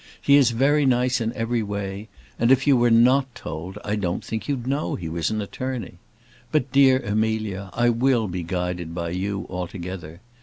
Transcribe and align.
He 0.19 0.35
is 0.35 0.49
very 0.49 0.87
nice 0.87 1.21
in 1.21 1.31
every 1.33 1.61
way, 1.61 2.09
and 2.39 2.51
if 2.51 2.65
you 2.65 2.75
were 2.75 2.89
not 2.89 3.35
told, 3.35 3.77
I 3.85 3.95
don't 3.95 4.25
think 4.25 4.47
you'd 4.47 4.65
know 4.65 4.95
he 4.95 5.07
was 5.07 5.29
an 5.29 5.41
attorney. 5.43 5.99
But, 6.51 6.71
dear 6.71 6.97
Amelia, 7.01 7.69
I 7.71 7.91
will 7.91 8.27
be 8.27 8.41
guided 8.41 8.95
by 8.95 9.11
you 9.11 9.45
altogether. 9.47 10.19